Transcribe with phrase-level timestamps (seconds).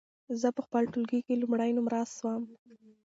[0.41, 2.43] زه په خپل ټولګي کې لومړی نمره سوم.